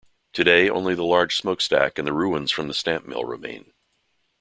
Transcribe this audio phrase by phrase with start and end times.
[0.33, 3.71] Today, only the large smokestack and the ruins from the stamp mill remain.